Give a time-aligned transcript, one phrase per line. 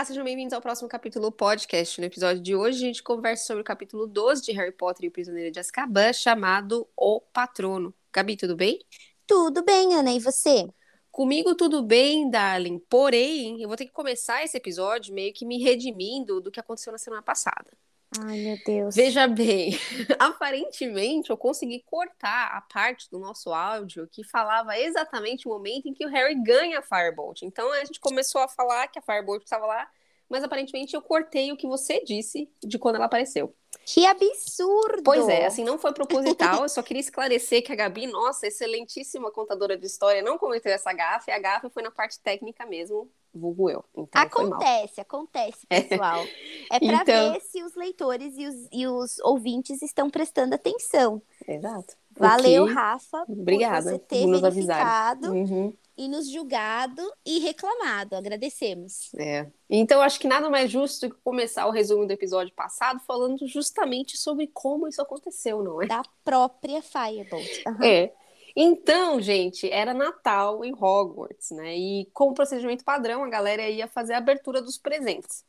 [0.00, 2.00] Olá, sejam bem-vindos ao próximo capítulo podcast.
[2.00, 5.08] No episódio de hoje, a gente conversa sobre o capítulo 12 de Harry Potter e
[5.08, 7.92] o Prisioneiro de Azkaban, chamado O Patrono.
[8.10, 8.78] Gabi, tudo bem?
[9.26, 10.66] Tudo bem, Ana, e você?
[11.12, 12.78] Comigo tudo bem, darling.
[12.78, 16.92] Porém, eu vou ter que começar esse episódio meio que me redimindo do que aconteceu
[16.92, 17.70] na semana passada.
[18.18, 18.96] Ai, meu Deus.
[18.96, 19.70] Veja bem,
[20.18, 25.94] aparentemente eu consegui cortar a parte do nosso áudio que falava exatamente o momento em
[25.94, 27.42] que o Harry ganha a Firebolt.
[27.42, 29.88] Então a gente começou a falar que a Firebolt estava lá,
[30.30, 33.52] mas aparentemente eu cortei o que você disse de quando ela apareceu.
[33.84, 35.02] Que absurdo!
[35.02, 39.32] Pois é, assim, não foi proposital, eu só queria esclarecer que a Gabi, nossa, excelentíssima
[39.32, 43.68] contadora de história, não cometeu essa gafe, a gafe foi na parte técnica mesmo, vulgo
[43.68, 43.84] eu.
[43.96, 46.22] Então, acontece, acontece, pessoal.
[46.70, 47.32] É, é para então...
[47.32, 51.20] ver se os leitores e os, e os ouvintes estão prestando atenção.
[51.46, 51.96] Exato.
[52.12, 55.32] Valeu, Rafa, Obrigada por você ter nos verificado.
[55.32, 58.16] Uhum e nos julgado e reclamado.
[58.16, 59.12] Agradecemos.
[59.14, 59.46] É.
[59.68, 63.46] Então, acho que nada mais justo do que começar o resumo do episódio passado falando
[63.46, 65.86] justamente sobre como isso aconteceu, não é?
[65.86, 67.66] Da própria Firebolt.
[67.66, 67.84] Uhum.
[67.84, 68.14] É.
[68.56, 71.76] Então, gente, era Natal em Hogwarts, né?
[71.76, 75.44] E como procedimento padrão, a galera ia fazer a abertura dos presentes.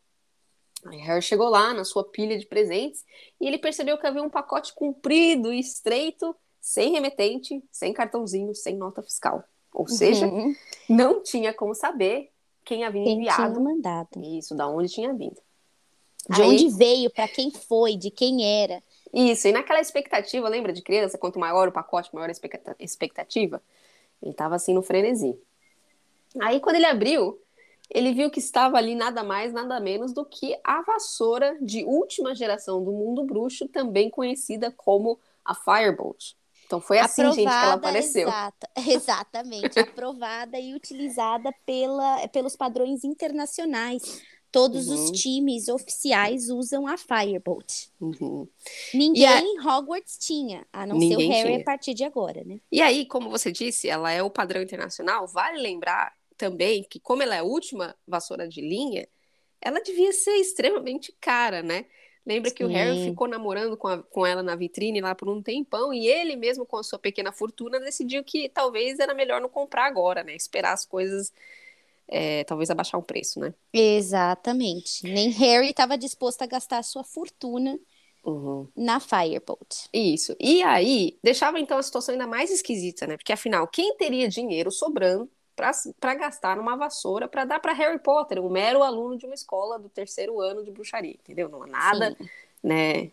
[0.86, 3.06] Aí Harry chegou lá na sua pilha de presentes
[3.40, 8.76] e ele percebeu que havia um pacote comprido e estreito, sem remetente, sem cartãozinho, sem
[8.76, 9.46] nota fiscal.
[9.74, 10.56] Ou seja, uhum.
[10.90, 12.30] não tinha como saber
[12.64, 13.54] quem havia quem enviado.
[13.54, 14.22] Tinha mandado.
[14.22, 15.42] Isso, da onde tinha vindo.
[16.30, 16.50] De Aí...
[16.50, 18.84] onde veio, para quem foi, de quem era.
[19.14, 23.62] Isso, e naquela expectativa, lembra de criança, quanto maior o pacote, maior a expectativa?
[24.22, 25.38] Ele estava assim no frenesi.
[26.40, 27.40] Aí quando ele abriu,
[27.90, 32.34] ele viu que estava ali nada mais, nada menos do que a vassoura de última
[32.34, 36.36] geração do mundo bruxo, também conhecida como a Firebolt.
[36.72, 38.28] Então foi assim, aprovada, gente, que ela apareceu.
[38.30, 44.22] Exata, exatamente, aprovada e utilizada pela, pelos padrões internacionais.
[44.50, 44.96] Todos uhum.
[44.96, 47.88] os times oficiais usam a Firebolt.
[48.00, 48.48] Uhum.
[48.94, 49.42] Ninguém a...
[49.42, 51.62] em Hogwarts tinha, a não Ninguém ser o Harry tinha.
[51.62, 52.60] a partir de agora, né?
[52.72, 55.28] E aí, como você disse, ela é o padrão internacional.
[55.28, 59.08] Vale lembrar também que, como ela é a última vassoura de linha,
[59.60, 61.86] ela devia ser extremamente cara, né?
[62.26, 62.70] Lembra que Sim.
[62.70, 66.08] o Harry ficou namorando com, a, com ela na vitrine lá por um tempão e
[66.08, 70.24] ele mesmo, com a sua pequena fortuna, decidiu que talvez era melhor não comprar agora,
[70.24, 70.36] né?
[70.36, 71.34] Esperar as coisas,
[72.08, 73.54] é, talvez abaixar o preço, né?
[73.74, 75.04] Exatamente.
[75.04, 77.80] Nem Harry estava disposto a gastar a sua fortuna
[78.24, 78.68] uhum.
[78.76, 79.88] na Firebolt.
[79.92, 80.36] Isso.
[80.40, 83.18] E aí, deixava então a situação ainda mais esquisita, né?
[83.18, 88.40] Porque afinal, quem teria dinheiro sobrando para gastar numa vassoura para dar para Harry Potter,
[88.40, 91.50] um mero aluno de uma escola do terceiro ano de bruxaria, entendeu?
[91.50, 92.30] Não é nada, Sim.
[92.64, 93.12] né,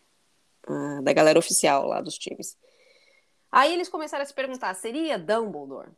[0.68, 2.56] uh, da galera oficial lá dos times.
[3.50, 5.90] Aí eles começaram a se perguntar, seria Dumbledore?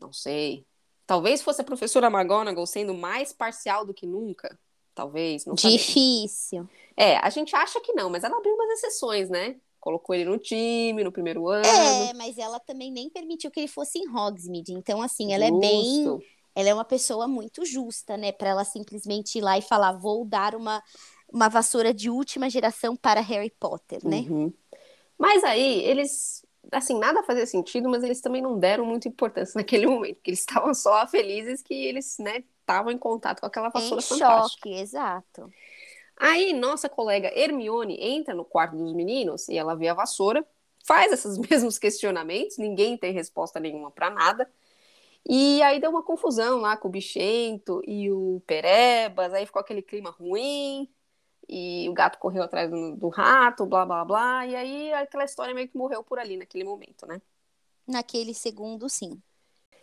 [0.00, 0.66] Não sei.
[1.06, 4.58] Talvez fosse a professora McGonagall sendo mais parcial do que nunca.
[4.94, 6.68] Talvez, não Difícil.
[6.96, 9.56] É, a gente acha que não, mas ela abriu umas exceções, né?
[9.84, 11.66] Colocou ele no time no primeiro ano.
[11.66, 14.72] É, mas ela também nem permitiu que ele fosse em Hogsmeade.
[14.72, 15.58] Então, assim, ela Justo.
[15.58, 16.18] é bem.
[16.56, 18.32] Ela é uma pessoa muito justa, né?
[18.32, 20.82] Para ela simplesmente ir lá e falar: vou dar uma,
[21.30, 24.24] uma vassoura de última geração para Harry Potter, né?
[24.30, 24.50] Uhum.
[25.18, 26.42] Mas aí, eles.
[26.72, 30.40] Assim, nada fazia sentido, mas eles também não deram muita importância naquele momento, porque eles
[30.40, 34.68] estavam só felizes que eles, né, estavam em contato com aquela vassoura em fantástica.
[34.70, 35.52] choque, exato.
[36.16, 40.46] Aí, nossa colega Hermione entra no quarto dos meninos e ela vê a vassoura,
[40.84, 44.50] faz esses mesmos questionamentos, ninguém tem resposta nenhuma para nada.
[45.26, 49.80] E aí deu uma confusão lá com o Bichento e o Perebas, aí ficou aquele
[49.82, 50.88] clima ruim,
[51.48, 55.54] e o gato correu atrás do, do rato, blá blá blá, e aí aquela história
[55.54, 57.20] meio que morreu por ali naquele momento, né?
[57.86, 59.22] Naquele segundo, sim.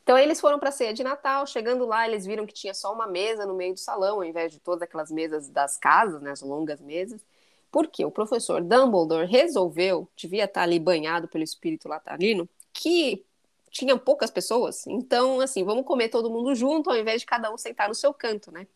[0.03, 2.93] Então eles foram para a ceia de Natal, chegando lá, eles viram que tinha só
[2.93, 6.31] uma mesa no meio do salão, ao invés de todas aquelas mesas das casas, né,
[6.31, 7.23] as longas mesas.
[7.71, 13.23] Porque o professor Dumbledore resolveu, devia estar ali banhado pelo espírito latarino, que
[13.69, 17.57] tinha poucas pessoas, então assim, vamos comer todo mundo junto, ao invés de cada um
[17.57, 18.67] sentar no seu canto, né?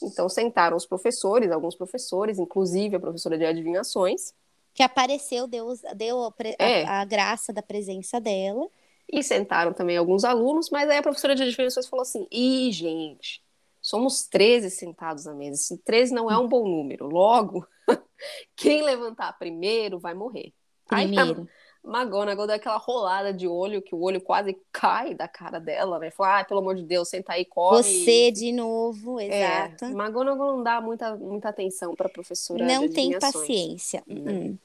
[0.00, 4.32] Então sentaram os professores, alguns professores, inclusive a professora de adivinhações.
[4.72, 6.84] Que apareceu, deu, deu a, é.
[6.84, 8.68] a, a graça da presença dela.
[9.10, 13.42] E sentaram também alguns alunos, mas aí a professora de adivinhações falou assim: ih, gente,
[13.80, 15.78] somos 13 sentados na mesa.
[15.84, 17.06] 13 não é um bom número.
[17.06, 17.66] Logo,
[18.56, 20.52] quem levantar primeiro vai morrer.
[20.88, 21.42] Primeiro.
[21.42, 25.60] Aí a McGonagall deu aquela rolada de olho, que o olho quase cai da cara
[25.60, 26.10] dela, né?
[26.10, 27.80] Falou, ah, pelo amor de Deus, senta aí, come.
[27.80, 29.84] Você de novo, exato.
[29.84, 34.02] É, McGonagall não dá muita, muita atenção para professora Não tem paciência.
[34.08, 34.56] Hum.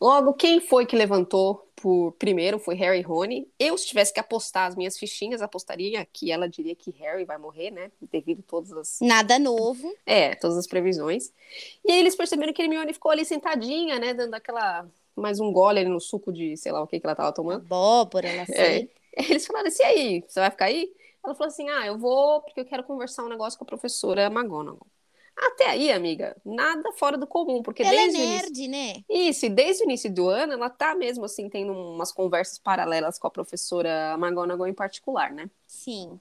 [0.00, 3.46] Logo, quem foi que levantou por primeiro foi Harry e Rony.
[3.58, 7.36] Eu, se tivesse que apostar as minhas fichinhas, apostaria que ela diria que Harry vai
[7.36, 7.92] morrer, né?
[8.10, 8.98] Devido a todas as.
[9.00, 9.94] Nada novo.
[10.06, 11.32] É, todas as previsões.
[11.84, 14.14] E aí eles perceberam que Hermione ficou ali sentadinha, né?
[14.14, 14.88] Dando aquela.
[15.14, 17.64] Mais um gole ali no suco de sei lá o que, que ela tava tomando.
[17.64, 18.90] Abóbora, ela sei.
[19.16, 19.30] É.
[19.30, 20.92] Eles falaram assim: e aí, você vai ficar aí?
[21.24, 24.26] Ela falou assim: ah, eu vou porque eu quero conversar um negócio com a professora
[24.26, 24.86] McGonagall.
[25.36, 28.70] Até aí, amiga, nada fora do comum, porque ela desde é o nerd, início...
[28.70, 29.04] né?
[29.08, 33.18] Isso, e desde o início do ano, ela tá mesmo assim tendo umas conversas paralelas
[33.18, 35.50] com a professora McGonagall em particular, né?
[35.66, 36.18] Sim.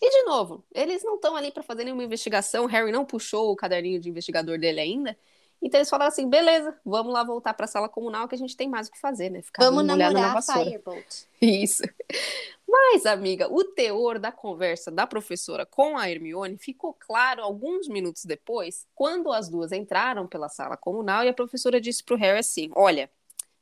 [0.00, 3.56] E de novo, eles não estão ali para fazer nenhuma investigação, Harry não puxou o
[3.56, 5.18] caderninho de investigador dele ainda.
[5.62, 8.56] Então eles falaram assim: beleza, vamos lá voltar para a sala comunal que a gente
[8.56, 9.42] tem mais o que fazer, né?
[9.42, 10.64] Ficar vamos namorar na vassoura.
[10.64, 11.24] Firebolt.
[11.40, 11.82] Isso.
[12.70, 18.26] Mas, amiga, o teor da conversa da professora com a Hermione ficou claro alguns minutos
[18.26, 22.70] depois, quando as duas entraram pela sala comunal e a professora disse pro Harry assim:
[22.74, 23.10] Olha,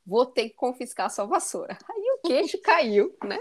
[0.05, 1.77] vou ter que confiscar a sua vassoura.
[1.89, 3.39] Aí o queixo caiu, né?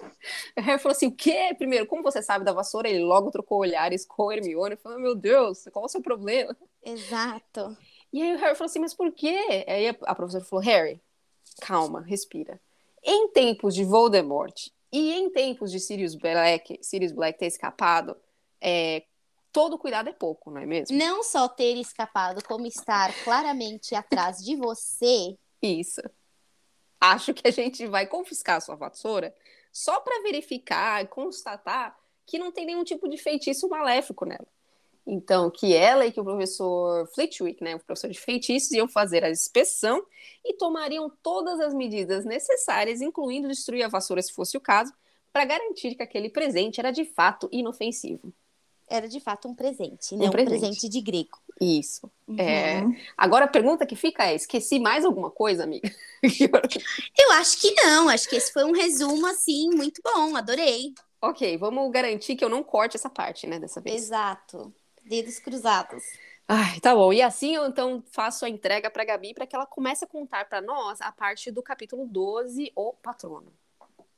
[0.57, 1.55] O Harry falou assim: O quê?
[1.59, 2.89] Primeiro, como você sabe da vassoura?
[2.89, 6.01] Ele logo trocou olhares com a Hermione e falou: Meu Deus, qual é o seu
[6.01, 6.57] problema?
[6.85, 7.77] Exato.
[8.13, 9.65] E aí o Harry falou assim: Mas por quê?
[9.67, 11.01] Aí a professora falou: Harry,
[11.61, 12.61] calma, respira.
[13.03, 18.17] Em tempos de Voldemort e em tempos de Sirius Black, Sirius Black ter escapado,
[18.61, 19.05] é,
[19.53, 20.97] todo cuidado é pouco, não é mesmo?
[20.97, 25.37] Não só ter escapado, como estar claramente atrás de você.
[25.63, 26.03] Isso.
[27.01, 29.35] Acho que a gente vai confiscar a sua vassoura
[29.71, 34.47] só para verificar e constatar que não tem nenhum tipo de feitiço maléfico nela.
[35.07, 39.23] Então, que ela e que o professor Flitwick, né, o professor de feitiços, iam fazer
[39.23, 40.05] a inspeção
[40.45, 44.93] e tomariam todas as medidas necessárias, incluindo destruir a vassoura se fosse o caso,
[45.33, 48.33] para garantir que aquele presente era de fato inofensivo.
[48.89, 51.39] Era de fato um presente, não um presente, um presente de grego.
[51.61, 52.11] Isso.
[52.27, 52.39] Uhum.
[52.39, 52.85] É...
[53.17, 55.93] Agora a pergunta que fica é: esqueci mais alguma coisa, amiga?
[57.19, 58.09] Eu acho que não.
[58.09, 60.37] Acho que esse foi um resumo assim muito bom.
[60.37, 60.95] Adorei.
[61.21, 64.05] Ok, vamos garantir que eu não corte essa parte, né, dessa vez.
[64.05, 64.73] Exato.
[65.07, 66.03] Dedos cruzados.
[66.49, 67.13] Ai, tá bom.
[67.13, 70.49] E assim eu então faço a entrega para Gabi para que ela comece a contar
[70.49, 73.53] para nós a parte do capítulo 12, o patrono.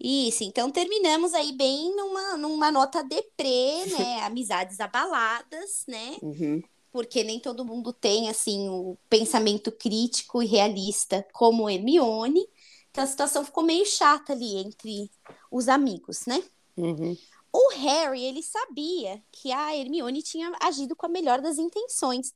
[0.00, 4.23] Isso, então terminamos aí bem numa, numa nota deprê, né?
[4.23, 6.17] Amizades abaladas, né?
[6.23, 6.62] Uhum.
[6.93, 12.49] Porque nem todo mundo tem, assim, o pensamento crítico e realista como Hermione.
[12.91, 15.11] Então a situação ficou meio chata ali entre
[15.50, 16.43] os amigos, né?
[16.76, 17.17] Uhum.
[17.60, 22.32] O Harry, ele sabia que a Hermione tinha agido com a melhor das intenções.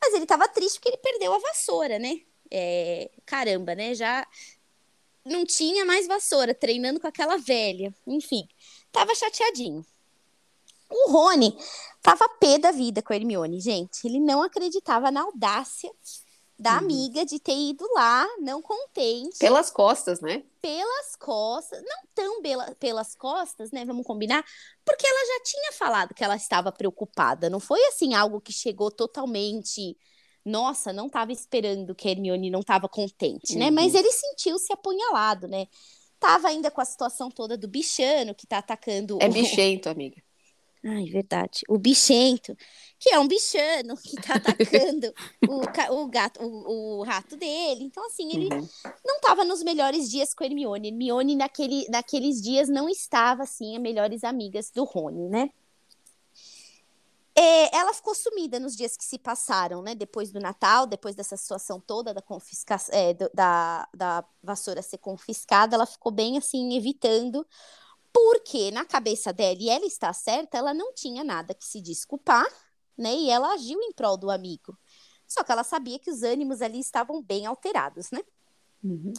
[0.00, 2.22] Mas ele estava triste porque ele perdeu a vassoura, né?
[2.50, 3.94] É, caramba, né?
[3.94, 4.26] Já
[5.26, 7.94] não tinha mais vassoura, treinando com aquela velha.
[8.06, 8.48] Enfim,
[8.90, 9.84] tava chateadinho.
[10.88, 11.54] O Rony
[12.00, 14.06] tava pé da vida com a Hermione, gente.
[14.06, 15.92] Ele não acreditava na audácia
[16.58, 16.78] da uhum.
[16.78, 19.38] amiga de ter ido lá, não contente.
[19.38, 20.44] Pelas costas, né?
[20.60, 23.84] Pelas costas, não tão pela, pelas costas, né?
[23.84, 24.44] Vamos combinar,
[24.84, 27.50] porque ela já tinha falado que ela estava preocupada.
[27.50, 29.96] Não foi assim algo que chegou totalmente.
[30.44, 33.70] Nossa, não estava esperando que a Hermione não estava contente, né?
[33.70, 34.00] Mas uhum.
[34.00, 35.66] ele sentiu-se apunhalado, né?
[36.18, 39.18] Tava ainda com a situação toda do bichano que tá atacando.
[39.20, 40.22] É bichento, amiga.
[40.84, 41.62] Ai, verdade.
[41.68, 42.56] O bichento,
[42.98, 45.14] que é um bichano que tá atacando
[45.48, 47.84] o, o gato, o, o, rato dele.
[47.84, 48.68] Então, assim, ele uhum.
[49.04, 50.88] não tava nos melhores dias com a Hermione.
[50.88, 55.50] Hermione, naquele, naqueles dias, não estava, assim, a melhores amigas do Rony, né?
[57.34, 59.94] É, ela ficou sumida nos dias que se passaram, né?
[59.94, 65.76] Depois do Natal, depois dessa situação toda da confiscação, é, da, da vassoura ser confiscada,
[65.76, 67.46] ela ficou bem assim, evitando
[68.12, 72.46] porque na cabeça dela, e ela está certa, ela não tinha nada que se desculpar,
[72.96, 73.14] né?
[73.14, 74.76] E ela agiu em prol do amigo.
[75.26, 78.20] Só que ela sabia que os ânimos ali estavam bem alterados, né?
[78.84, 79.14] Uhum.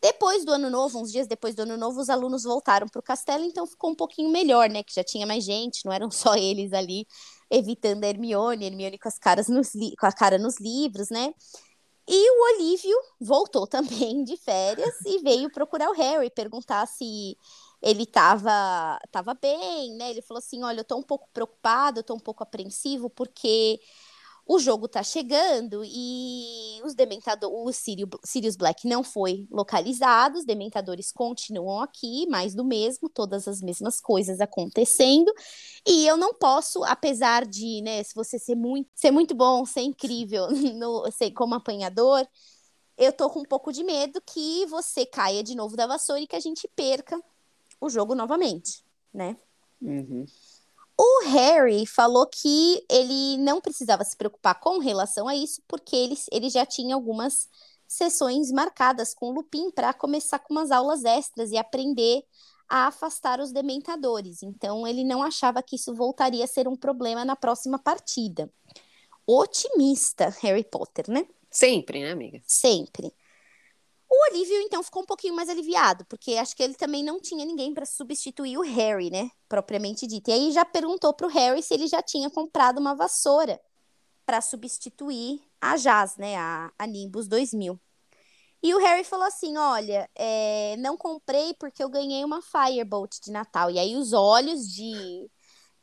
[0.00, 3.02] Depois do ano novo, uns dias depois do ano novo, os alunos voltaram para o
[3.02, 4.82] castelo, então ficou um pouquinho melhor, né?
[4.82, 7.06] Que já tinha mais gente, não eram só eles ali
[7.50, 11.32] evitando a Hermione, Hermione com as caras nos com a cara nos livros, né?
[12.08, 17.36] E o Olívio voltou também de férias e veio procurar o Harry, perguntar se
[17.82, 20.10] ele estava tava bem, né?
[20.10, 23.80] Ele falou assim: olha, eu estou um pouco preocupado, eu tô um pouco apreensivo, porque
[24.46, 30.44] o jogo está chegando e os dementadores, o Sirius, Sirius Black não foi localizado, os
[30.44, 35.32] dementadores continuam aqui, mais do mesmo, todas as mesmas coisas acontecendo,
[35.86, 39.82] e eu não posso, apesar de, né, se você ser muito, ser muito bom, ser
[39.82, 42.26] incrível, no, ser como apanhador,
[42.98, 46.26] eu tô com um pouco de medo que você caia de novo da vassoura e
[46.26, 47.18] que a gente perca
[47.82, 49.36] o jogo novamente, né?
[49.80, 50.24] Uhum.
[50.96, 56.14] O Harry falou que ele não precisava se preocupar com relação a isso, porque ele,
[56.30, 57.48] ele já tinha algumas
[57.88, 62.22] sessões marcadas com o Lupin para começar com umas aulas extras e aprender
[62.68, 64.44] a afastar os dementadores.
[64.44, 68.48] Então ele não achava que isso voltaria a ser um problema na próxima partida.
[69.26, 71.26] Otimista, Harry Potter, né?
[71.50, 72.40] Sempre, né, amiga?
[72.46, 73.12] Sempre.
[74.22, 77.44] O Olívio, então, ficou um pouquinho mais aliviado, porque acho que ele também não tinha
[77.44, 79.28] ninguém para substituir o Harry, né?
[79.48, 80.30] Propriamente dito.
[80.30, 83.60] E aí já perguntou pro Harry se ele já tinha comprado uma vassoura
[84.24, 86.36] para substituir a Jazz, né?
[86.36, 87.80] A, a Nimbus 2000.
[88.62, 93.32] E o Harry falou assim: Olha, é, não comprei porque eu ganhei uma Firebolt de
[93.32, 93.70] Natal.
[93.70, 95.28] E aí os olhos de,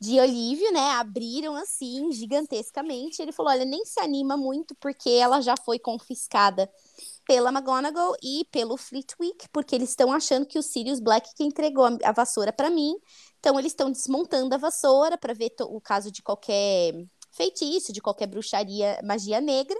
[0.00, 3.20] de Olívio, né, abriram assim gigantescamente.
[3.20, 6.70] Ele falou: Olha, nem se anima muito porque ela já foi confiscada
[7.26, 11.86] pela McGonagall e pelo Fleetwick, porque eles estão achando que o Sirius Black que entregou
[12.04, 12.94] a vassoura para mim.
[13.38, 16.94] Então eles estão desmontando a vassoura para ver o caso de qualquer
[17.32, 19.78] feitiço, de qualquer bruxaria, magia negra.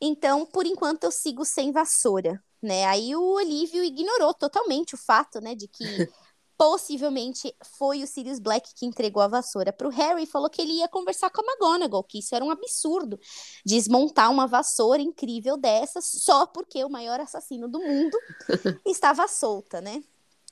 [0.00, 2.84] Então, por enquanto, eu sigo sem vassoura, né?
[2.84, 5.84] Aí o Olívio ignorou totalmente o fato, né, de que
[6.58, 10.60] possivelmente foi o Sirius Black que entregou a vassoura para o Harry e falou que
[10.60, 13.18] ele ia conversar com a McGonagall, que isso era um absurdo,
[13.64, 18.18] desmontar uma vassoura incrível dessa só porque o maior assassino do mundo
[18.86, 20.02] estava solta, né?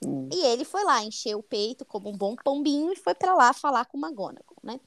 [0.05, 0.29] Hum.
[0.33, 3.53] E ele foi lá, encheu o peito como um bom pombinho e foi para lá
[3.53, 4.79] falar com a McGonagall, né?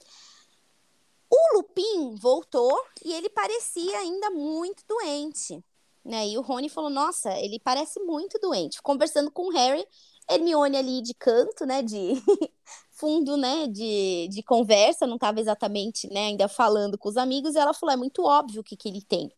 [1.30, 5.64] O Lupin voltou e ele parecia ainda muito doente.
[6.08, 6.30] Né?
[6.30, 8.82] E o Rony falou: Nossa, ele parece muito doente.
[8.82, 9.86] Conversando com o Harry,
[10.30, 11.82] Hermione ali de canto, né?
[11.82, 12.14] De
[12.92, 13.68] fundo, né?
[13.68, 16.28] De, de conversa, não estava exatamente, né?
[16.28, 17.56] Ainda falando com os amigos.
[17.56, 19.32] E ela falou: É muito óbvio o que, que ele tem.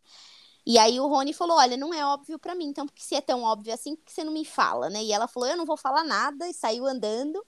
[0.65, 3.21] E aí o Rony falou: Olha, não é óbvio para mim, então, porque se é
[3.21, 5.03] tão óbvio assim, por que você não me fala, né?
[5.03, 7.43] E ela falou: Eu não vou falar nada, e saiu andando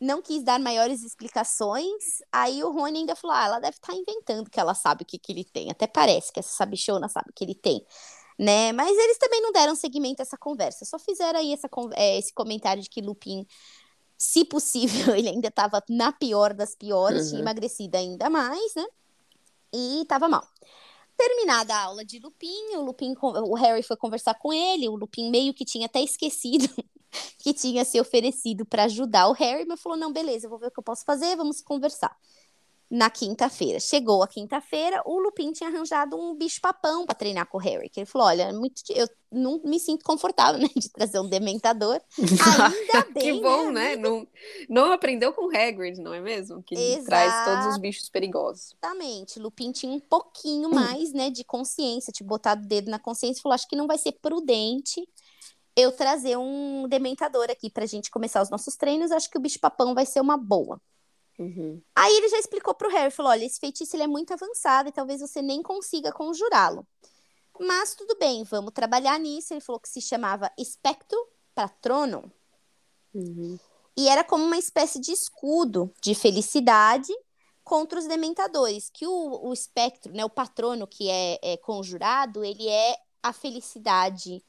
[0.00, 2.22] não quis dar maiores explicações.
[2.32, 5.06] Aí o Rony ainda falou: ah, ela deve estar tá inventando que ela sabe o
[5.06, 5.70] que, que ele tem.
[5.70, 7.84] Até parece que essa sabichona sabe o que ele tem.
[8.40, 8.72] Né?
[8.72, 12.32] Mas eles também não deram seguimento a essa conversa, só fizeram aí essa, é, esse
[12.32, 13.46] comentário de que Lupin,
[14.16, 17.28] se possível, ele ainda estava na pior das piores, uhum.
[17.28, 18.86] tinha emagrecido ainda mais, né?
[19.70, 20.42] E estava mal.
[21.18, 25.30] Terminada a aula de Lupin, o Lupin, o Harry foi conversar com ele, o Lupin
[25.30, 26.66] meio que tinha até esquecido
[27.38, 30.68] que tinha se oferecido para ajudar o Harry, mas falou: não, beleza, eu vou ver
[30.68, 32.16] o que eu posso fazer, vamos conversar.
[32.90, 33.78] Na quinta-feira.
[33.78, 37.88] Chegou a quinta-feira, o Lupin tinha arranjado um bicho-papão para treinar com o Harry.
[37.88, 42.00] Que ele falou: olha, muito, eu não me sinto confortável, né, de trazer um dementador.
[42.18, 43.22] Ainda bem.
[43.22, 43.94] que bom, né?
[43.94, 43.96] né?
[43.96, 44.26] Não,
[44.68, 46.62] não aprendeu com o Hagrid, não é mesmo?
[46.64, 48.74] Que traz todos os bichos perigosos.
[48.82, 49.38] Exatamente.
[49.38, 53.42] Lupin tinha um pouquinho mais, né, de consciência, de botar o dedo na consciência e
[53.42, 55.06] falou: acho que não vai ser prudente
[55.76, 59.94] eu trazer um dementador aqui pra gente começar os nossos treinos, acho que o bicho-papão
[59.94, 60.80] vai ser uma boa.
[61.40, 61.80] Uhum.
[61.96, 64.92] Aí ele já explicou pro Harry, falou, olha, esse feitiço ele é muito avançado e
[64.92, 66.86] talvez você nem consiga conjurá-lo.
[67.58, 69.54] Mas tudo bem, vamos trabalhar nisso.
[69.54, 71.18] Ele falou que se chamava Espectro
[71.54, 72.30] Patronum.
[73.14, 73.58] Uhum.
[73.96, 77.12] E era como uma espécie de escudo de felicidade
[77.64, 78.90] contra os dementadores.
[78.92, 84.44] Que o, o espectro, né, o patrono que é, é conjurado, ele é a felicidade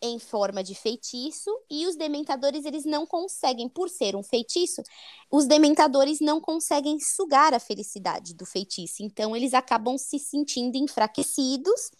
[0.00, 4.82] em forma de feitiço e os dementadores eles não conseguem, por ser um feitiço,
[5.30, 9.02] os dementadores não conseguem sugar a felicidade do feitiço.
[9.02, 11.90] Então eles acabam se sentindo enfraquecidos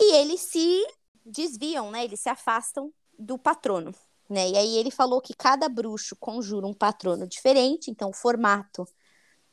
[0.00, 0.86] e eles se
[1.24, 2.04] desviam, né?
[2.04, 3.94] Eles se afastam do patrono,
[4.28, 4.50] né?
[4.50, 8.86] E aí ele falou que cada bruxo conjura um patrono diferente, então o formato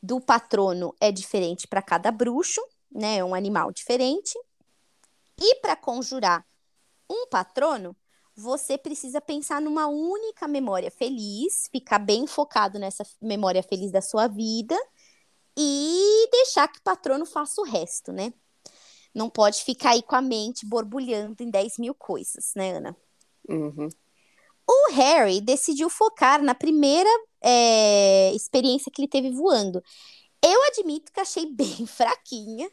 [0.01, 3.17] do patrono é diferente para cada bruxo, né?
[3.17, 4.38] É um animal diferente.
[5.39, 6.46] E para conjurar
[7.13, 7.96] um patrono,
[8.36, 14.27] você precisa pensar numa única memória feliz, ficar bem focado nessa memória feliz da sua
[14.27, 14.75] vida
[15.58, 18.34] e deixar que o patrono faça o resto, né?
[19.13, 22.98] Não pode ficar aí com a mente borbulhando em 10 mil coisas, né, Ana?
[23.48, 23.88] Uhum.
[24.67, 27.10] O Harry decidiu focar na primeira
[27.41, 29.84] é, experiência que ele teve voando.
[30.41, 32.70] Eu admito que achei bem fraquinha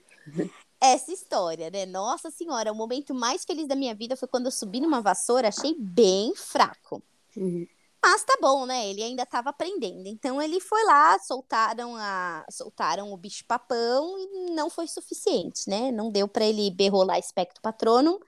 [0.81, 1.85] essa história, né?
[1.87, 5.49] Nossa senhora, o momento mais feliz da minha vida foi quando eu subi numa vassoura,
[5.49, 7.03] achei bem fraco.
[7.37, 7.67] Uhum.
[8.03, 8.89] Mas tá bom, né?
[8.89, 10.07] Ele ainda estava aprendendo.
[10.07, 15.93] Então ele foi lá, soltaram a soltaram o bicho papão e não foi suficiente, né?
[15.93, 18.19] Não deu para ele berrolar espectro patrono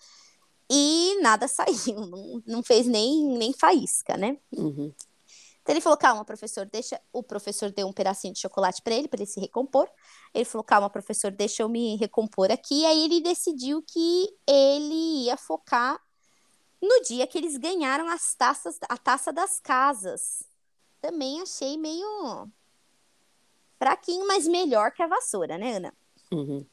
[0.71, 4.37] e nada saiu, não, não fez nem, nem faísca, né?
[4.55, 4.93] Uhum.
[5.63, 7.01] Então ele falou: calma, professor, deixa.
[7.13, 9.89] O professor deu um pedacinho de chocolate para ele, para ele se recompor.
[10.35, 12.85] Ele falou: calma, professor, deixa eu me recompor aqui.
[12.85, 16.01] Aí ele decidiu que ele ia focar
[16.81, 20.43] no dia que eles ganharam as taças, a taça das casas.
[21.01, 22.49] Também achei meio
[23.79, 25.95] fraquinho, mas melhor que a vassoura, né, Ana?
[26.33, 26.65] Uhum.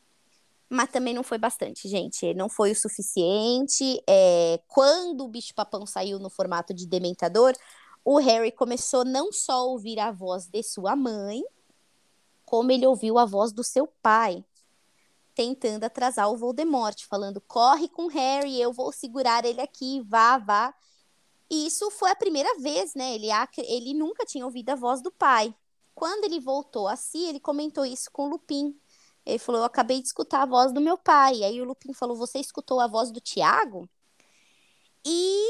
[0.70, 2.34] mas também não foi bastante, gente.
[2.34, 4.02] Não foi o suficiente.
[4.08, 7.54] É, quando o bicho-papão saiu no formato de dementador,
[8.04, 11.44] o Harry começou não só a ouvir a voz de sua mãe,
[12.46, 14.44] como ele ouviu a voz do seu pai,
[15.36, 20.74] tentando atrasar o Voldemort, falando: corre com Harry, eu vou segurar ele aqui, vá, vá.
[21.50, 23.16] E isso foi a primeira vez, né?
[23.16, 23.28] Ele,
[23.58, 25.54] ele nunca tinha ouvido a voz do pai.
[25.96, 28.76] Quando ele voltou a si, ele comentou isso com o Lupin.
[29.26, 31.44] Ele falou: Eu acabei de escutar a voz do meu pai.
[31.44, 33.90] Aí o Lupin falou: Você escutou a voz do Tiago?
[35.06, 35.50] E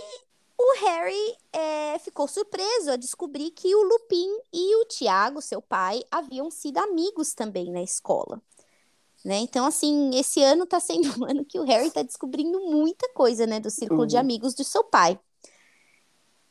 [0.62, 6.04] o Harry é, ficou surpreso a descobrir que o Lupin e o Tiago, seu pai,
[6.12, 8.42] haviam sido amigos também na escola.
[9.24, 9.38] Né?
[9.38, 13.48] Então, assim, esse ano está sendo um ano que o Harry está descobrindo muita coisa,
[13.48, 14.08] né, do círculo uhum.
[14.08, 15.18] de amigos do seu pai.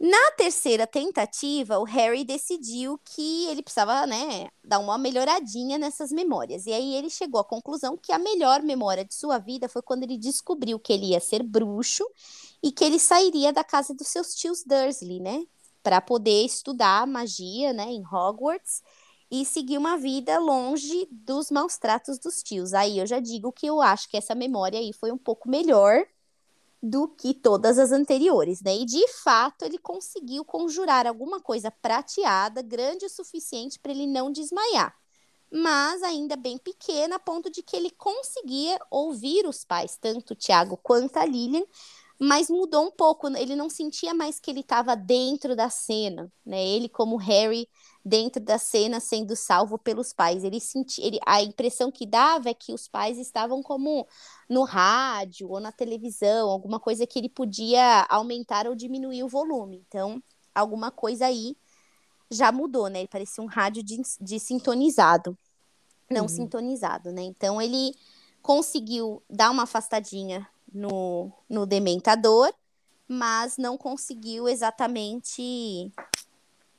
[0.01, 6.65] Na terceira tentativa, o Harry decidiu que ele precisava, né, dar uma melhoradinha nessas memórias.
[6.67, 10.05] E aí ele chegou à conclusão que a melhor memória de sua vida foi quando
[10.05, 12.07] ele descobriu que ele ia ser bruxo
[12.63, 15.45] e que ele sairia da casa dos seus tios Dursley, né,
[15.83, 18.83] para poder estudar magia, né, em Hogwarts
[19.31, 22.73] e seguir uma vida longe dos maus tratos dos tios.
[22.73, 26.05] Aí eu já digo que eu acho que essa memória aí foi um pouco melhor
[26.83, 28.77] do que todas as anteriores, né?
[28.77, 34.31] E de fato ele conseguiu conjurar alguma coisa prateada, grande o suficiente para ele não
[34.31, 34.95] desmaiar,
[35.51, 40.37] mas ainda bem pequena, a ponto de que ele conseguia ouvir os pais, tanto o
[40.37, 41.65] Tiago quanto a Lilian,
[42.21, 46.67] mas mudou um pouco, ele não sentia mais que ele estava dentro da cena, né?
[46.67, 47.69] Ele como Harry
[48.05, 50.43] dentro da cena sendo salvo pelos pais.
[50.43, 54.05] Ele sentia, ele, a impressão que dava é que os pais estavam como
[54.49, 59.85] no rádio ou na televisão, alguma coisa que ele podia aumentar ou diminuir o volume.
[59.87, 60.21] Então,
[60.53, 61.57] alguma coisa aí
[62.29, 62.99] já mudou, né?
[63.01, 65.39] Ele parecia um rádio de, de sintonizado,
[66.11, 66.29] não uhum.
[66.29, 67.23] sintonizado, né?
[67.23, 67.95] Então, ele
[68.43, 72.53] conseguiu dar uma afastadinha no, no dementador,
[73.07, 75.93] mas não conseguiu exatamente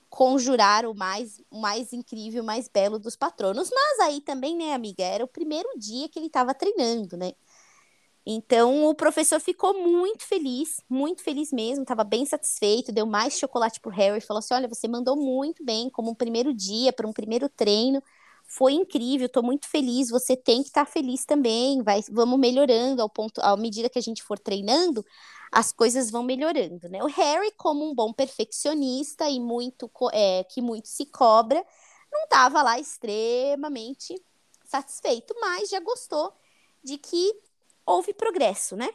[0.09, 3.69] conjurar o mais, mais incrível, o mais belo dos patronos.
[3.73, 7.31] Mas aí também, né, amiga, era o primeiro dia que ele estava treinando, né?
[8.25, 13.79] Então o professor ficou muito feliz, muito feliz mesmo, estava bem satisfeito, deu mais chocolate
[13.79, 17.13] pro Harry, falou assim: "Olha, você mandou muito bem como um primeiro dia para um
[17.13, 18.03] primeiro treino.
[18.49, 20.09] Foi incrível, estou muito feliz.
[20.09, 21.83] Você tem que estar tá feliz também.
[21.83, 25.05] Vai, vamos melhorando ao ponto, à medida que a gente for treinando,
[25.51, 27.03] as coisas vão melhorando, né?
[27.03, 31.63] O Harry, como um bom perfeccionista e muito é, que muito se cobra,
[32.11, 34.19] não estava lá extremamente
[34.65, 36.33] satisfeito, mas já gostou
[36.83, 37.33] de que
[37.85, 38.89] houve progresso, né?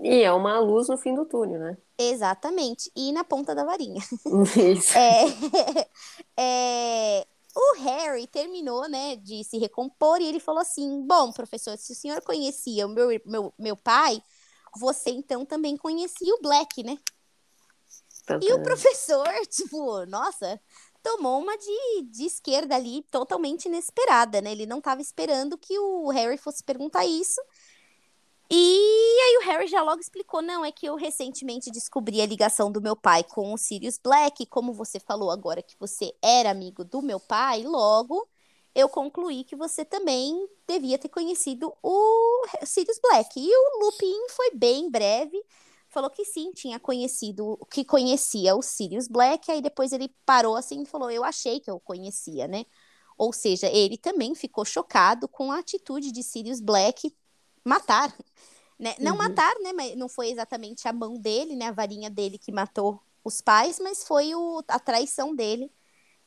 [0.00, 1.78] E é uma luz no fim do túnel, né?
[1.96, 2.90] Exatamente.
[2.96, 4.02] E na ponta da varinha.
[4.56, 4.96] Isso.
[4.96, 5.24] É,
[6.36, 11.92] é, o Harry terminou, né, de se recompor e ele falou assim: Bom, professor, se
[11.92, 14.22] o senhor conhecia o meu, meu, meu pai,
[14.76, 16.96] você então também conhecia o Black, né?
[18.40, 20.60] E o professor, tipo, nossa,
[21.02, 24.52] tomou uma de, de esquerda ali, totalmente inesperada, né?
[24.52, 27.40] Ele não estava esperando que o Harry fosse perguntar isso.
[28.52, 32.70] E aí o Harry já logo explicou, não, é que eu recentemente descobri a ligação
[32.70, 36.84] do meu pai com o Sirius Black, como você falou agora que você era amigo
[36.84, 38.28] do meu pai, logo
[38.74, 43.38] eu concluí que você também devia ter conhecido o Sirius Black.
[43.38, 45.40] E o Lupin foi bem breve,
[45.88, 50.82] falou que sim, tinha conhecido, que conhecia o Sirius Black, aí depois ele parou assim
[50.82, 52.64] e falou, eu achei que eu conhecia, né?
[53.18, 57.14] Ou seja, ele também ficou chocado com a atitude de Sirius Black
[57.64, 58.14] matar.
[58.78, 58.94] Né?
[58.98, 59.18] Não uhum.
[59.18, 59.72] matar, né?
[59.72, 61.66] Mas não foi exatamente a mão dele, né?
[61.66, 65.70] A varinha dele que matou os pais, mas foi o, a traição dele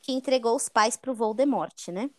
[0.01, 2.09] que entregou os pais para o Voldemort, né?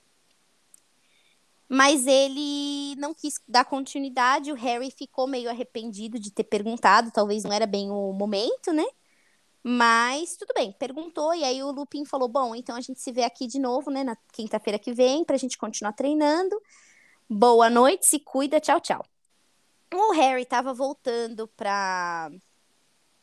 [1.69, 7.43] Mas ele não quis dar continuidade, o Harry ficou meio arrependido de ter perguntado, talvez
[7.45, 8.85] não era bem o momento, né?
[9.63, 13.25] Mas tudo bem, perguntou, e aí o Lupin falou: Bom, então a gente se vê
[13.25, 16.61] aqui de novo, né, na quinta-feira que vem, pra gente continuar treinando.
[17.29, 19.03] Boa noite, se cuida, tchau, tchau.
[19.95, 22.31] O Harry estava voltando para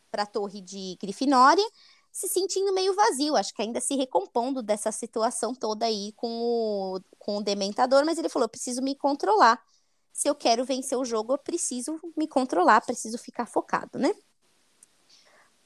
[0.10, 1.64] para a torre de Grifinória,
[2.12, 7.00] se sentindo meio vazio, acho que ainda se recompondo dessa situação toda aí com o,
[7.18, 9.62] com o Dementador, mas ele falou: preciso me controlar.
[10.12, 14.14] Se eu quero vencer o jogo, eu preciso me controlar, preciso ficar focado, né?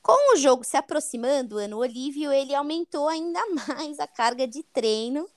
[0.01, 5.27] Com o jogo se aproximando, ano Olívio, ele aumentou ainda mais a carga de treino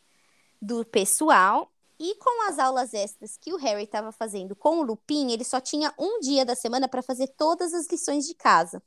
[0.61, 5.31] do pessoal e com as aulas extras que o Harry estava fazendo com o Lupin,
[5.31, 8.83] ele só tinha um dia da semana para fazer todas as lições de casa.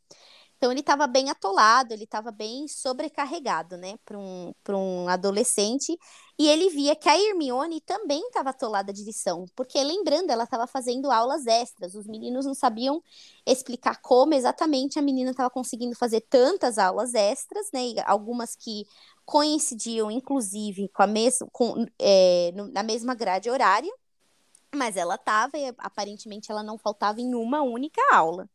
[0.61, 5.97] Então ele estava bem atolado, ele estava bem sobrecarregado, né, para um, um adolescente.
[6.37, 10.67] E ele via que a Hermione também estava atolada de lição, porque lembrando, ela estava
[10.67, 11.95] fazendo aulas extras.
[11.95, 13.01] Os meninos não sabiam
[13.43, 18.85] explicar como exatamente a menina estava conseguindo fazer tantas aulas extras, né, algumas que
[19.31, 23.89] coincidiam, inclusive, com a mesma, com, é, na mesma grade horária.
[24.75, 28.49] Mas ela estava e aparentemente ela não faltava em uma única aula.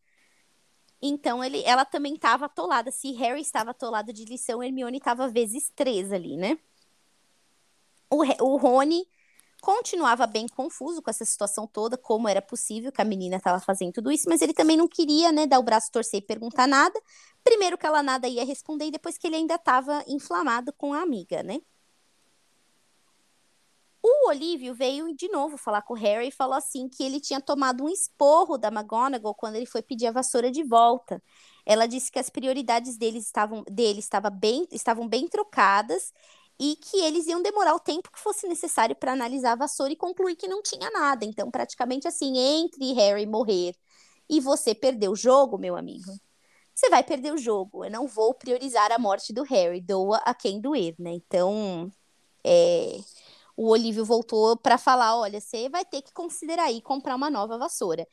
[1.01, 2.91] Então ele, ela também estava atolada.
[2.91, 6.59] Se Harry estava atolado de lição, Hermione estava vezes três ali, né?
[8.11, 9.07] O, o Rony
[9.63, 13.95] continuava bem confuso com essa situação toda, como era possível que a menina estava fazendo
[13.95, 17.01] tudo isso, mas ele também não queria, né, dar o braço torcer e perguntar nada.
[17.47, 21.01] Primeiro que ela nada ia responder e depois que ele ainda estava inflamado com a
[21.01, 21.61] amiga, né?
[24.03, 27.41] O Olívio veio de novo falar com o Harry e falou assim que ele tinha
[27.41, 31.23] tomado um esporro da McGonagall quando ele foi pedir a vassoura de volta.
[31.65, 36.13] Ela disse que as prioridades deles estavam, dele estava bem, estavam bem trocadas
[36.59, 39.97] e que eles iam demorar o tempo que fosse necessário para analisar a vassoura e
[39.97, 41.25] concluir que não tinha nada.
[41.25, 43.77] Então, praticamente assim, entre Harry morrer
[44.29, 46.11] e você perder o jogo, meu amigo,
[46.77, 47.85] você vai perder o jogo.
[47.85, 51.13] Eu não vou priorizar a morte do Harry, doa a quem doer, né?
[51.13, 51.91] Então,
[52.45, 53.01] é
[53.57, 57.57] o Olívio voltou para falar: olha, você vai ter que considerar aí comprar uma nova
[57.57, 58.07] vassoura.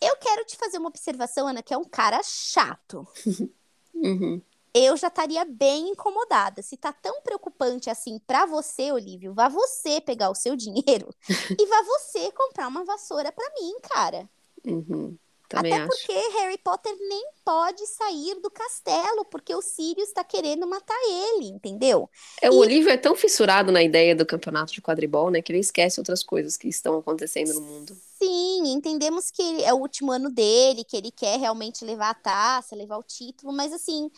[0.00, 3.06] Eu quero te fazer uma observação, Ana, que é um cara chato.
[3.94, 4.40] uhum.
[4.72, 6.62] Eu já estaria bem incomodada.
[6.62, 11.12] Se tá tão preocupante assim para você, Olívio, vá você pegar o seu dinheiro
[11.58, 14.28] e vá você comprar uma vassoura para mim, cara.
[14.64, 15.18] Uhum.
[15.50, 16.06] Também Até acho.
[16.06, 21.48] porque Harry Potter nem pode sair do castelo, porque o Sirius está querendo matar ele,
[21.48, 22.08] entendeu?
[22.40, 22.56] É, o e...
[22.58, 26.22] Olívio é tão fissurado na ideia do campeonato de quadribol, né, que ele esquece outras
[26.22, 27.96] coisas que estão acontecendo no mundo.
[28.16, 32.76] Sim, entendemos que é o último ano dele, que ele quer realmente levar a taça,
[32.76, 34.08] levar o título, mas assim,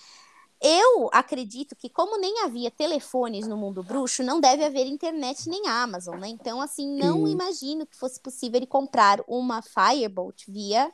[0.60, 5.66] eu acredito que, como nem havia telefones no mundo bruxo, não deve haver internet nem
[5.66, 6.28] Amazon, né?
[6.28, 10.92] Então, assim, não imagino que fosse possível ele comprar uma Firebolt via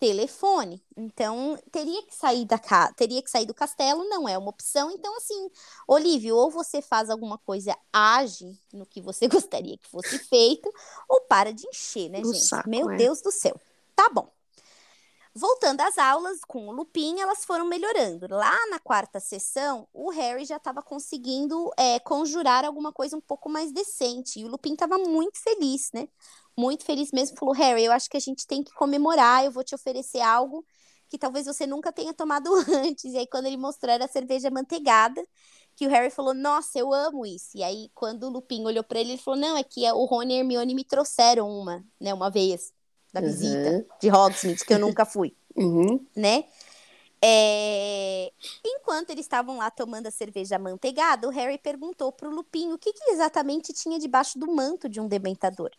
[0.00, 0.82] telefone.
[0.96, 4.90] Então, teria que sair da casa, teria que sair do castelo, não é uma opção.
[4.90, 5.50] Então, assim,
[5.86, 10.72] Olívio, ou você faz alguma coisa, age no que você gostaria que fosse feito,
[11.06, 12.40] ou para de encher, né, gente?
[12.40, 12.96] Saco, Meu é.
[12.96, 13.60] Deus do céu.
[13.94, 14.32] Tá bom.
[15.32, 18.26] Voltando às aulas com o Lupin, elas foram melhorando.
[18.28, 23.48] Lá na quarta sessão, o Harry já estava conseguindo é, conjurar alguma coisa um pouco
[23.48, 24.40] mais decente.
[24.40, 26.08] E o Lupin estava muito feliz, né?
[26.56, 29.64] Muito feliz mesmo, falou: Harry, eu acho que a gente tem que comemorar, eu vou
[29.64, 30.64] te oferecer algo
[31.08, 33.12] que talvez você nunca tenha tomado antes.
[33.12, 35.22] E aí, quando ele mostrou, era a cerveja manteigada,
[35.76, 37.50] que o Harry falou: Nossa, eu amo isso.
[37.56, 40.34] E aí, quando o Lupin olhou para ele, ele falou: Não, é que o Rony
[40.34, 42.72] e a Hermione me trouxeram uma, né, uma vez,
[43.12, 43.84] da visita uhum.
[44.00, 46.04] de Hogsmeade, que eu nunca fui, uhum.
[46.14, 46.44] né?
[47.22, 48.32] É...
[48.64, 52.78] Enquanto eles estavam lá tomando a cerveja amanteigada, o Harry perguntou para o Lupin o
[52.78, 55.70] que, que exatamente tinha debaixo do manto de um dementador.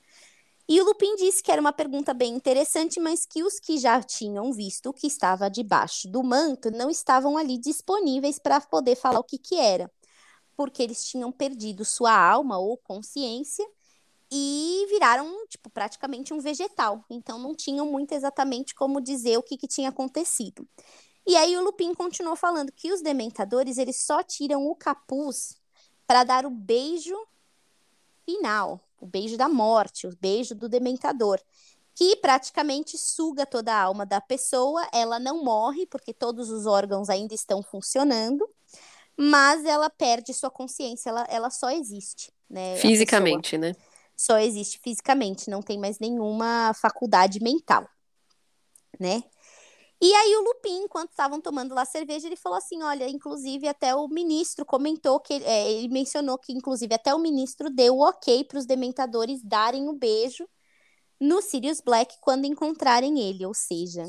[0.71, 4.01] E o Lupin disse que era uma pergunta bem interessante, mas que os que já
[4.01, 9.19] tinham visto o que estava debaixo do manto não estavam ali disponíveis para poder falar
[9.19, 9.91] o que, que era,
[10.55, 13.67] porque eles tinham perdido sua alma ou consciência
[14.31, 17.03] e viraram, tipo, praticamente um vegetal.
[17.09, 20.65] Então não tinham muito exatamente como dizer o que, que tinha acontecido.
[21.27, 25.53] E aí o Lupin continuou falando que os dementadores, eles só tiram o capuz
[26.07, 27.17] para dar o beijo
[28.25, 31.41] final, o beijo da morte, o beijo do dementador,
[31.93, 34.87] que praticamente suga toda a alma da pessoa.
[34.93, 38.47] Ela não morre, porque todos os órgãos ainda estão funcionando,
[39.17, 42.31] mas ela perde sua consciência, ela, ela só existe.
[42.49, 43.73] Né, fisicamente, né?
[44.15, 47.87] Só existe fisicamente, não tem mais nenhuma faculdade mental,
[48.99, 49.23] né?
[50.03, 53.93] E aí o Lupin, enquanto estavam tomando lá cerveja, ele falou assim, olha, inclusive até
[53.93, 58.43] o ministro comentou que é, ele mencionou que inclusive até o ministro deu o ok
[58.45, 60.47] para os dementadores darem o um beijo
[61.19, 64.07] no Sirius Black quando encontrarem ele, ou seja,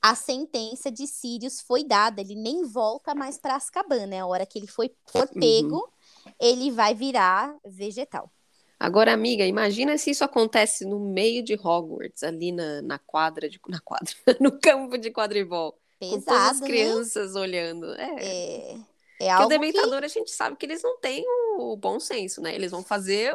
[0.00, 4.20] a sentença de Sirius foi dada, ele nem volta mais para Azkaban, né?
[4.20, 5.26] A hora que ele foi uhum.
[5.38, 6.32] pego, uhum.
[6.40, 8.32] ele vai virar vegetal.
[8.80, 13.60] Agora, amiga, imagina se isso acontece no meio de Hogwarts, ali na, na quadra de
[13.68, 16.66] na quadra, no campo de quadribol, Pesado, com todas as né?
[16.66, 17.40] crianças né?
[17.40, 17.92] olhando.
[17.92, 18.16] É.
[18.18, 18.90] é...
[19.22, 20.06] É algo Porque o dementador que...
[20.06, 21.22] a gente sabe que eles não têm
[21.58, 22.54] o bom senso, né?
[22.54, 23.34] Eles vão fazer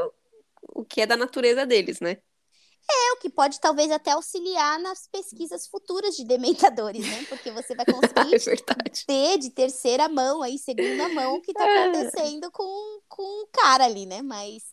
[0.74, 2.18] o que é da natureza deles, né?
[2.90, 7.26] É, o que pode talvez até auxiliar nas pesquisas futuras de dementadores, né?
[7.30, 11.68] Porque você vai conseguir é ter de terceira mão, aí, segunda mão, o que tá
[11.68, 11.84] é.
[11.84, 14.24] acontecendo com, com o cara ali, né?
[14.24, 14.64] Mas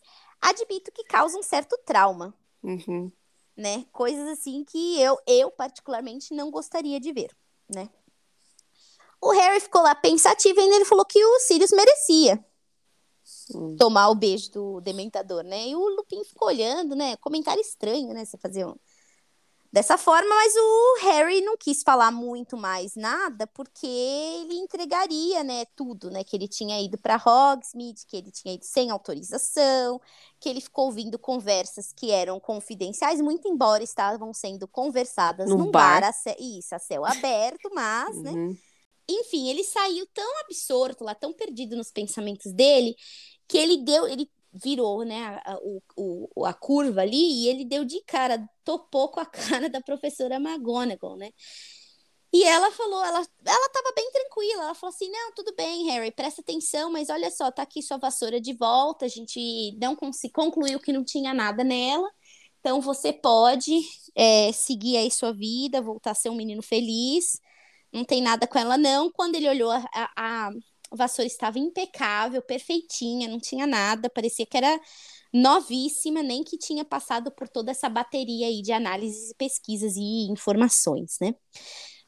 [0.43, 2.35] admito que causa um certo trauma.
[2.63, 3.11] Uhum.
[3.57, 3.87] Né?
[3.93, 7.31] Coisas assim que eu, eu particularmente não gostaria de ver,
[7.69, 7.89] né?
[9.21, 12.45] O Harry ficou lá pensativo e ele falou que o Sirius merecia
[13.79, 15.69] tomar o beijo do Dementador, né?
[15.69, 17.17] E o Lupin ficou olhando, né?
[17.17, 18.25] Comentário estranho, né?
[18.25, 18.75] Você fazer um
[19.73, 25.65] dessa forma, mas o Harry não quis falar muito mais nada, porque ele entregaria, né,
[25.75, 29.99] tudo, né, que ele tinha ido para Hogsmeade, que ele tinha ido sem autorização,
[30.39, 35.71] que ele ficou ouvindo conversas que eram confidenciais, muito embora estavam sendo conversadas no num
[35.71, 38.51] bar, bar a isso, a céu aberto, mas, né, uhum.
[38.51, 38.57] né,
[39.09, 42.95] enfim, ele saiu tão absorto lá, tão perdido nos pensamentos dele,
[43.49, 45.59] que ele deu, ele virou, né, a,
[45.97, 50.37] o, a curva ali e ele deu de cara, topou com a cara da professora
[50.37, 51.31] McGonagall, né?
[52.35, 56.11] E ela falou, ela, ela tava bem tranquila, ela falou assim, não, tudo bem, Harry,
[56.11, 59.95] presta atenção, mas olha só, tá aqui sua vassoura de volta, a gente não
[60.33, 62.11] concluiu que não tinha nada nela,
[62.59, 63.73] então você pode
[64.15, 67.38] é, seguir aí sua vida, voltar a ser um menino feliz,
[67.93, 69.11] não tem nada com ela não.
[69.11, 69.85] Quando ele olhou a,
[70.17, 70.51] a,
[70.93, 74.79] a vassoura estava impecável, perfeitinha, não tinha nada, parecia que era
[75.33, 81.17] novíssima, nem que tinha passado por toda essa bateria aí de análises, pesquisas e informações,
[81.19, 81.35] né?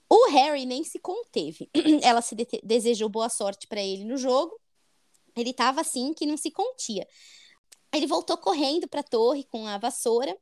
[0.08, 1.70] O Harry nem se conteve.
[2.04, 4.54] Ela se de desejou boa sorte para ele no jogo.
[5.34, 7.06] Ele estava assim que não se contia.
[7.92, 10.36] Ele voltou correndo para a torre com a vassoura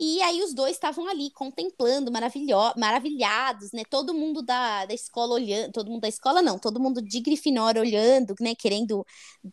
[0.00, 3.82] e aí os dois estavam ali contemplando, maravilhados, né?
[3.90, 7.82] Todo mundo da, da escola olhando, todo mundo da escola não, todo mundo de Grifinória
[7.82, 8.54] olhando, né?
[8.54, 9.06] Querendo,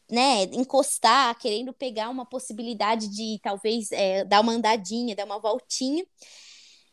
[0.09, 0.43] né?
[0.53, 6.05] Encostar, querendo pegar uma possibilidade de talvez é, dar uma andadinha, dar uma voltinha.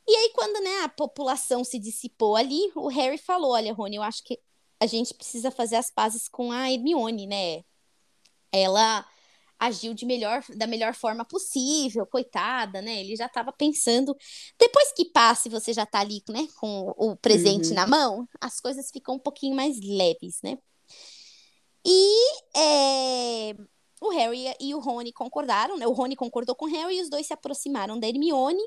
[0.08, 0.80] E aí quando, né?
[0.82, 4.38] A população se dissipou ali, o Harry falou, olha, Rony, eu acho que
[4.80, 7.62] a gente precisa fazer as pazes com a Hermione, né?
[8.52, 9.06] Ela
[9.58, 13.00] agiu de melhor, da melhor forma possível, coitada, né?
[13.00, 14.16] Ele já estava pensando.
[14.58, 17.74] Depois que passe, você já está ali, né, com o presente uhum.
[17.74, 20.58] na mão, as coisas ficam um pouquinho mais leves, né?
[21.86, 23.54] E é,
[24.00, 25.86] o Harry e o Rony concordaram, né?
[25.86, 28.62] O Rony concordou com o Harry e os dois se aproximaram da Hermione.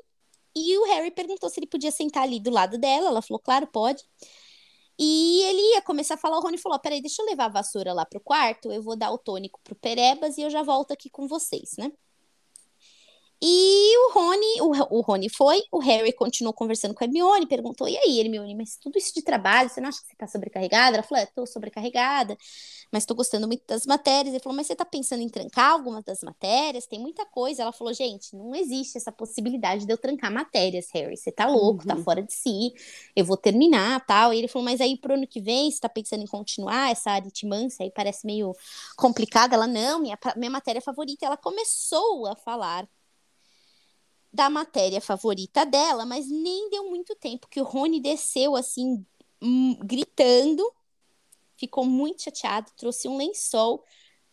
[0.54, 3.08] E o Harry perguntou se ele podia sentar ali do lado dela.
[3.08, 4.02] Ela falou, claro, pode.
[4.98, 7.92] E ele ia começar a falar, o Rony falou: peraí, deixa eu levar a vassoura
[7.92, 11.08] lá pro quarto, eu vou dar o tônico pro Perebas e eu já volto aqui
[11.10, 11.92] com vocês, né?
[13.40, 17.88] E o Rony, o, o Rony foi, o Harry continuou conversando com a Hermione, perguntou:
[17.88, 20.96] e aí, Hermione, mas tudo isso de trabalho, você não acha que você tá sobrecarregada?
[20.96, 22.36] Ela falou: é, tô sobrecarregada
[22.90, 24.34] mas estou gostando muito das matérias.
[24.34, 26.86] Ele falou, mas você está pensando em trancar algumas das matérias?
[26.86, 27.62] Tem muita coisa.
[27.62, 31.16] Ela falou, gente, não existe essa possibilidade de eu trancar matérias, Harry.
[31.16, 31.98] Você tá louco, tá uhum.
[31.98, 32.72] tá fora de si.
[33.14, 34.32] Eu vou terminar, tal.
[34.32, 37.10] E ele falou, mas aí pro ano que vem, você tá pensando em continuar essa
[37.10, 38.54] aritmância aí parece meio
[38.96, 39.54] complicada.
[39.54, 41.26] Ela, não, minha, minha matéria favorita.
[41.26, 42.88] Ela começou a falar
[44.32, 49.04] da matéria favorita dela, mas nem deu muito tempo que o Rony desceu assim,
[49.42, 50.64] hum, gritando
[51.58, 53.84] ficou muito chateado, trouxe um lençol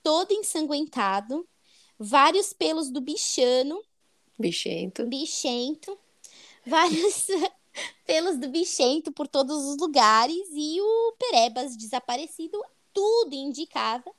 [0.04, 1.46] todo ensanguentado,
[1.98, 3.82] vários pelos do bichano.
[4.38, 5.06] Bichento.
[5.08, 5.98] Bichento.
[6.68, 7.28] Vários
[8.08, 12.60] pelos do bichento por todos os lugares e o Perebas desaparecido.
[12.92, 14.12] Tudo indicava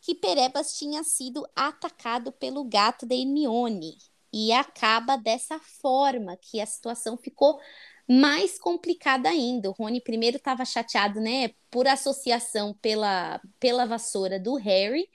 [0.00, 3.96] que Perebas tinha sido atacado pelo gato da Hermione.
[4.38, 7.58] E acaba dessa forma que a situação ficou
[8.06, 9.70] mais complicada ainda.
[9.70, 15.08] O Rony primeiro estava chateado, né, por associação pela, pela vassoura do Harry,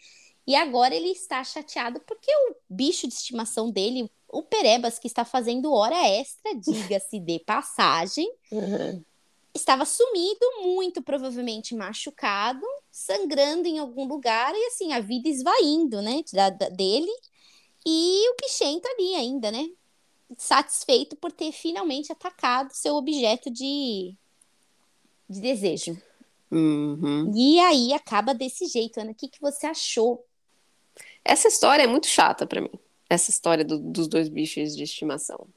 [0.48, 5.24] e agora ele está chateado porque o bicho de estimação dele, o Perebas, que está
[5.24, 9.04] fazendo hora extra, diga-se de passagem, uhum.
[9.54, 16.24] estava sumido, muito provavelmente machucado, sangrando em algum lugar, e assim, a vida esvaindo, né,
[16.34, 17.12] da, da dele.
[17.86, 19.70] E o bichento ali ainda, né?
[20.38, 24.16] satisfeito por ter finalmente atacado seu objeto de,
[25.30, 26.02] de desejo.
[26.50, 27.32] Uhum.
[27.36, 29.12] E aí acaba desse jeito, Ana.
[29.12, 30.26] O que, que você achou?
[31.24, 32.72] Essa história é muito chata para mim.
[33.10, 35.48] Essa história do, dos dois bichos de estimação.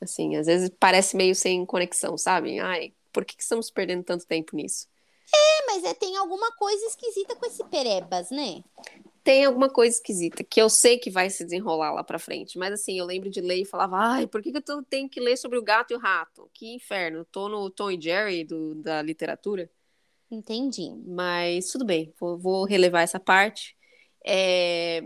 [0.00, 2.58] Assim, às vezes parece meio sem conexão, sabe?
[2.58, 4.86] Ai, por que, que estamos perdendo tanto tempo nisso?
[5.34, 8.62] É, mas é, tem alguma coisa esquisita com esse Perebas, né?
[9.24, 12.58] Tem alguma coisa esquisita que eu sei que vai se desenrolar lá pra frente.
[12.58, 15.18] Mas assim, eu lembro de ler e falava, ai, por que, que eu tenho que
[15.18, 16.48] ler sobre o gato e o rato?
[16.52, 17.24] Que inferno.
[17.24, 19.70] tô no Tom e Jerry do, da literatura.
[20.30, 20.90] Entendi.
[21.06, 23.74] Mas tudo bem, vou, vou relevar essa parte.
[24.26, 25.02] É,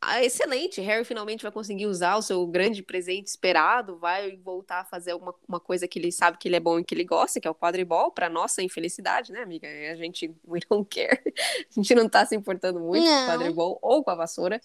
[0.00, 4.84] ah, excelente, Harry finalmente vai conseguir usar o seu grande presente esperado, vai voltar a
[4.84, 7.40] fazer alguma uma coisa que ele sabe que ele é bom e que ele gosta,
[7.40, 9.66] que é o quadribol, para nossa infelicidade, né, amiga?
[9.66, 11.20] A gente, we don't care.
[11.26, 13.12] A gente não tá se importando muito não.
[13.12, 14.60] com o quadribol ou com a vassoura,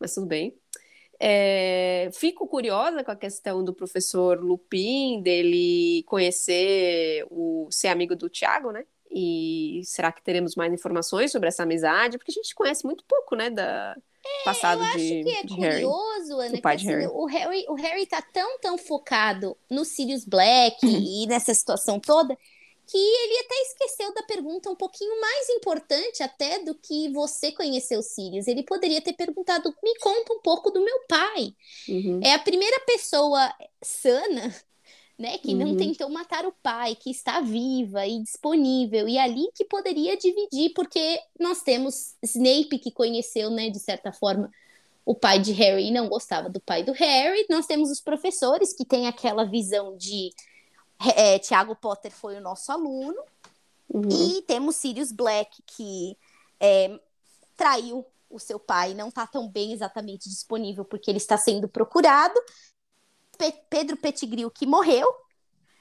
[0.00, 0.56] mas tudo bem.
[1.20, 8.28] É, fico curiosa com a questão do professor Lupin, dele conhecer o ser amigo do
[8.28, 8.84] Tiago, né?
[9.08, 12.18] E será que teremos mais informações sobre essa amizade?
[12.18, 15.42] Porque a gente conhece muito pouco, né, da é, passado eu acho de, que é
[15.42, 17.06] de curioso, Harry, Ana, o pai que assim, Harry.
[17.06, 22.36] o Harry, o Harry tá tão, tão focado no Sirius Black e nessa situação toda,
[22.86, 27.96] que ele até esqueceu da pergunta um pouquinho mais importante até do que você conhecer
[27.96, 28.46] o Sirius.
[28.46, 31.54] Ele poderia ter perguntado: me conta um pouco do meu pai.
[31.88, 32.20] Uhum.
[32.22, 34.54] É a primeira pessoa sana,
[35.22, 35.76] né, que não Uhum.
[35.76, 41.20] tentou matar o pai, que está viva e disponível, e ali que poderia dividir, porque
[41.38, 44.50] nós temos Snape que conheceu, né, de certa forma,
[45.06, 47.46] o pai de Harry e não gostava do pai do Harry.
[47.48, 50.32] Nós temos os professores que têm aquela visão de
[51.16, 53.20] é, Tiago Potter foi o nosso aluno.
[53.88, 54.08] Uhum.
[54.10, 56.16] E temos Sirius Black, que
[56.60, 56.98] é,
[57.56, 62.38] traiu o seu pai, não está tão bem exatamente disponível porque ele está sendo procurado.
[63.42, 65.12] Pe Pedro Pettigrew, que morreu.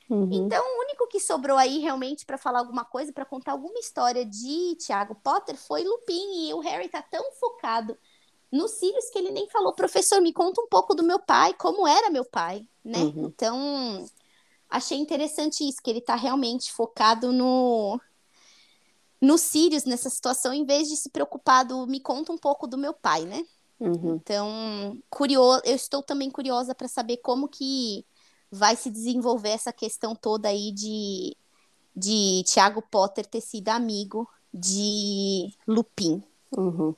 [0.09, 0.29] Uhum.
[0.31, 4.25] Então, o único que sobrou aí realmente para falar alguma coisa, para contar alguma história
[4.25, 6.47] de Tiago Potter foi Lupin.
[6.47, 7.95] E o Harry tá tão focado
[8.51, 11.87] no Sirius que ele nem falou, professor, me conta um pouco do meu pai, como
[11.87, 12.97] era meu pai, né?
[12.97, 13.27] Uhum.
[13.27, 14.05] Então,
[14.67, 17.99] achei interessante isso, que ele tá realmente focado no
[19.21, 22.75] no Sirius nessa situação, em vez de se preocupar do me conta um pouco do
[22.75, 23.45] meu pai, né?
[23.81, 24.21] Uhum.
[24.21, 28.05] Então, curioso, eu estou também curiosa para saber como que
[28.51, 31.35] vai se desenvolver essa questão toda aí de
[31.93, 36.23] de Tiago Potter ter sido amigo de Lupin.
[36.55, 36.95] Uhum.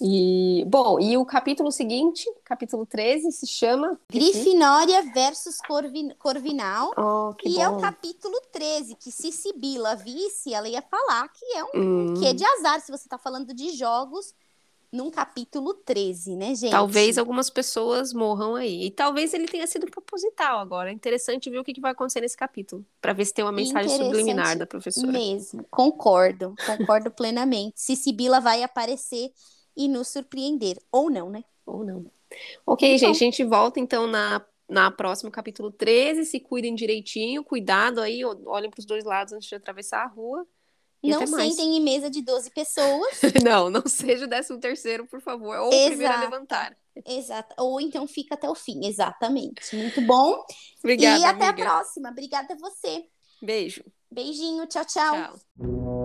[0.00, 6.92] E, bom, e o capítulo seguinte, capítulo 13, se chama Grifinória versus Corvin Corvinal.
[6.96, 7.60] Oh, que e bom.
[7.60, 12.14] é o capítulo 13, que se Sibila visse, ela ia falar que é um Hum,
[12.14, 14.34] que é de azar, se você tá falando de jogos
[14.92, 16.70] num capítulo 13, né, gente?
[16.70, 18.86] Talvez algumas pessoas morram aí.
[18.86, 20.90] E talvez ele tenha sido proposital agora.
[20.90, 22.84] É interessante ver o que vai acontecer nesse capítulo.
[23.00, 25.10] Pra ver se tem uma mensagem subliminar da professora.
[25.10, 27.80] Mesmo, concordo, concordo plenamente.
[27.80, 29.32] Se Sibila vai aparecer
[29.74, 31.42] e nos surpreender, ou não, né?
[31.64, 32.04] Ou não.
[32.66, 36.26] Ok, Então- gente, a gente volta então na, na próximo capítulo 13.
[36.26, 40.46] Se cuidem direitinho, cuidado aí, olhem pros dois lados antes de atravessar a rua.
[41.02, 41.54] E não mais.
[41.54, 43.20] sentem em mesa de 12 pessoas.
[43.44, 45.58] Não, não seja o décimo terceiro, por favor.
[45.58, 46.20] Ou o primeiro a Exato.
[46.30, 46.76] levantar.
[47.06, 47.54] Exato.
[47.58, 49.74] Ou então fica até o fim, exatamente.
[49.74, 50.44] Muito bom.
[50.78, 51.64] Obrigada, e até amiga.
[51.64, 52.10] a próxima.
[52.10, 53.04] Obrigada a você.
[53.42, 53.82] Beijo.
[54.10, 55.40] Beijinho, tchau, tchau.
[55.58, 56.01] Tchau.